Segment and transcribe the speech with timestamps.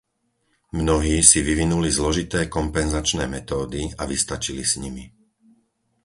[0.79, 5.05] Mnohí si vyvinuli zložité kompenzačné metódy a vystačili s nimi.